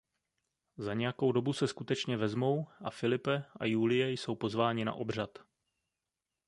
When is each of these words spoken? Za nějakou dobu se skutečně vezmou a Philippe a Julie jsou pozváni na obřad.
Za 0.77 0.93
nějakou 0.93 1.31
dobu 1.31 1.53
se 1.53 1.67
skutečně 1.67 2.17
vezmou 2.17 2.67
a 2.85 2.91
Philippe 2.91 3.43
a 3.59 3.65
Julie 3.65 4.11
jsou 4.11 4.35
pozváni 4.35 4.85
na 4.85 4.93
obřad. 4.93 5.39